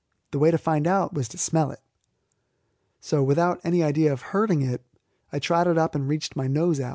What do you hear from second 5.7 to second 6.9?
up and reached out my nose.